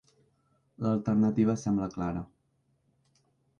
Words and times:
L'alternativa 0.85 1.55
sembla 1.65 1.91
clara. 1.99 2.25